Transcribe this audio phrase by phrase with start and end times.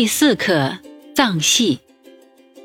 [0.00, 0.78] 第四课
[1.14, 1.78] 藏戏。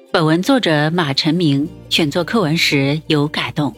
[0.10, 3.76] 本文作者马成明选作课文时有改动。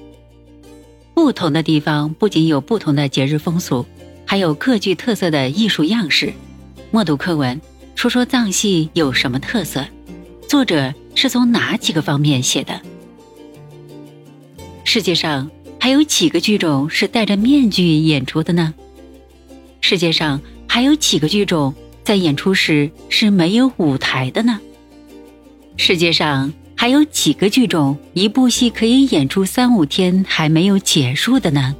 [1.15, 3.83] 不同的地方不仅有不同的节日风俗，
[4.27, 6.31] 还有各具特色的艺术样式。
[6.91, 7.59] 默读课文，
[7.95, 9.83] 说说藏戏有什么特色？
[10.47, 12.79] 作者是从哪几个方面写的？
[14.83, 15.49] 世界上
[15.79, 18.75] 还有几个剧种是戴着面具演出的呢？
[19.81, 21.73] 世界上还有几个剧种？
[22.07, 24.61] 在演出时是没有舞台的呢。
[25.75, 31.75] 世界上还有几个剧种，一部戏可以演出三五天还没有结束的呢？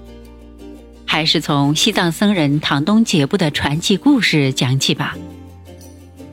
[1.06, 5.16] 还是从西藏僧人唐东杰布的传奇故事讲起吧。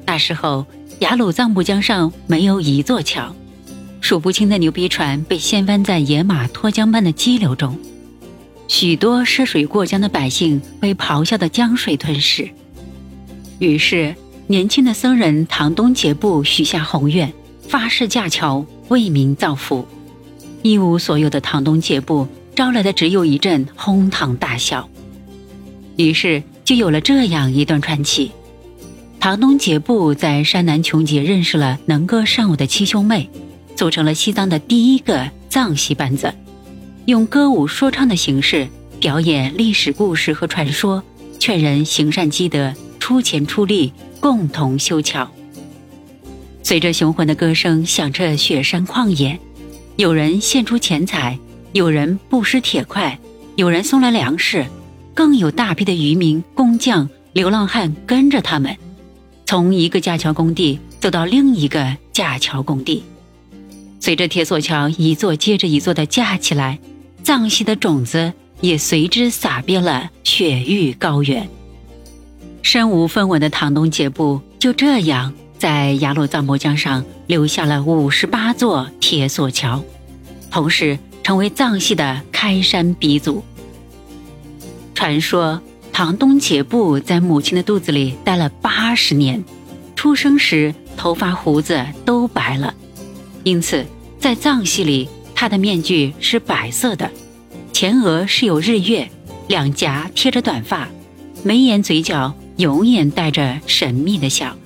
[0.05, 0.67] 那时候，
[0.99, 3.33] 雅鲁藏布江上没有一座桥，
[4.01, 7.79] 数不清的牛皮船被掀翻在野马脱缰般的激流中，
[8.67, 12.51] 许多涉水过江的百姓被咆哮的江水吞噬。
[13.61, 14.15] 于是，
[14.47, 17.33] 年轻的僧人唐东杰布许下宏愿，
[17.69, 19.87] 发誓架桥为民造福。
[20.63, 24.89] 一无所有的唐东杰布招来的只有一阵哄堂大笑。
[25.97, 28.33] 于是，就有了这样一段传奇：
[29.21, 33.31] 唐东杰布在山南琼结认识了能歌善舞的七兄妹，
[33.77, 36.35] 组成了西藏的第一个藏戏班子，
[37.07, 38.67] 用歌舞说唱的形式
[38.99, 41.03] 表演历史故事和传说，
[41.39, 42.75] 劝人行善积德。
[43.05, 45.31] 出钱出力，共同修桥。
[46.63, 49.39] 随着雄浑的歌声响彻雪山旷野，
[49.97, 51.39] 有人献出钱财，
[51.75, 53.19] 有人布施铁块，
[53.57, 54.65] 有人送来粮食，
[55.13, 58.75] 更有大批的渔民、工匠、流浪汉跟着他们，
[59.45, 63.05] 从一个架桥工地走到另一个架桥工地。
[64.01, 66.79] 随着铁索桥一座接着一座的架起来，
[67.23, 68.33] 藏戏的种子
[68.63, 71.47] 也随之撒遍了雪域高原。
[72.65, 79.85] 身无分文的唐东杰布就这样在雅鲁藏布江上留下了五十八座铁索桥，
[80.51, 83.45] 同时成为藏戏的开山鼻祖。
[84.95, 85.61] 传说
[85.93, 89.45] 唐东杰布在母亲的肚子里待了八十年，
[89.95, 92.75] 出生时头发胡子都白了，
[93.43, 93.85] 因此
[94.19, 97.11] 在藏戏里他的面具是白色的，
[97.75, 99.07] 前额是有日月，
[99.49, 100.89] 两颊贴着短发，
[101.43, 102.35] 眉眼嘴角。
[102.57, 104.57] 永远带着神秘的笑。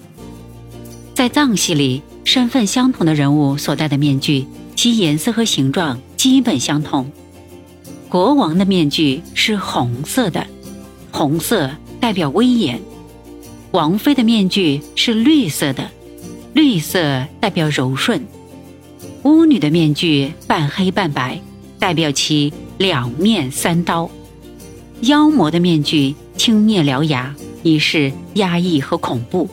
[1.15, 7.11] 在藏戏里，身份相同的人物所戴的面具，其颜色和形状基本相同。
[8.09, 10.47] 国王的面具是红色的，
[11.11, 12.79] 红色代表威严；
[13.73, 15.91] 王妃的面具是绿色的，
[16.55, 18.21] 绿色代表柔顺；
[19.25, 21.41] 巫女的面具半黑半白，
[21.79, 24.09] 代表其两面三刀；
[25.03, 27.35] 妖魔的面具青面獠牙。
[27.63, 29.49] 以示压抑和恐怖。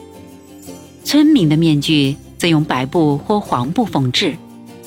[1.04, 4.36] 村民的面具则用白布或黄布缝制，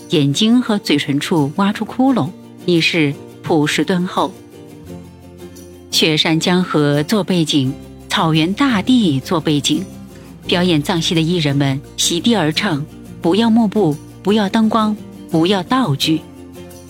[0.09, 2.30] 眼睛和嘴唇处挖出窟窿，
[2.66, 4.31] 以示朴实敦厚。
[5.91, 7.74] 雪山江河做背景，
[8.07, 9.84] 草原大地做背景，
[10.46, 12.86] 表演藏戏的艺人们席地而唱，
[13.22, 14.96] 不要幕布，不要灯光，
[15.30, 16.22] 不要道具，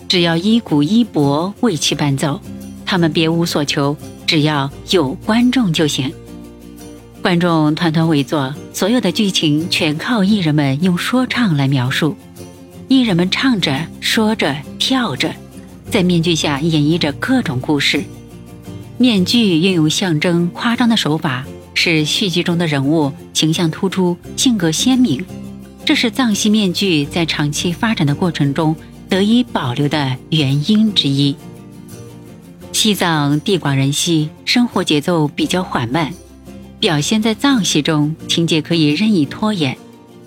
[0.07, 2.39] 只要一鼓一钹为其伴奏，
[2.89, 3.95] 他们别无所求。
[4.25, 6.11] 只要有观众就行，
[7.21, 12.17] 观众团团围坐，所有的剧情全靠艺人们用说唱来描述。
[12.87, 15.31] 艺人们唱着、说着、跳着，
[15.91, 18.03] 在面具下演绎着各种故事。
[18.97, 21.45] 面具运用象征、夸张的手法，
[21.75, 25.23] 使戏剧中的人物形象突出、性格鲜明。
[25.85, 28.75] 这是藏戏面具在长期发展的过程中
[29.07, 31.35] 得以保留的原因之一。
[32.81, 36.13] 西藏地广人稀，生活节奏比较缓慢，
[36.79, 39.77] 表现在藏戏中，情节可以任意拖延，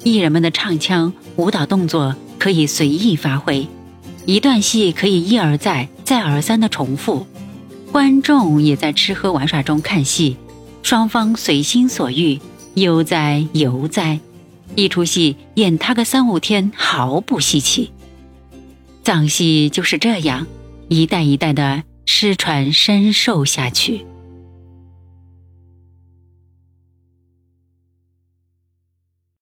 [0.04, 3.66] 艺人们的唱腔、舞蹈动作可以随意发挥，
[4.26, 7.26] 一段戏可以一而再、再而三的重复，
[7.90, 10.36] 观众也在吃喝玩耍中看戏，
[10.82, 12.38] 双方随心所欲，
[12.74, 14.20] 悠哉游哉，
[14.74, 17.90] 一出戏演他个三五天毫不稀奇。
[19.02, 20.46] 藏戏就是这样，
[20.88, 21.82] 一代一代的。
[22.14, 24.04] 失传深受下去。